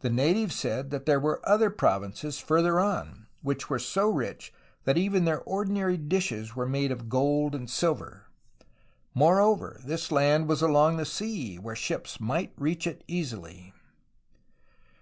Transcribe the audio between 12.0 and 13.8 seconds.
might reach it easily.